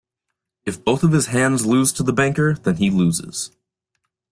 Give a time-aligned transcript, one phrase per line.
[0.65, 3.51] If both of his hands lose to the banker then he loses.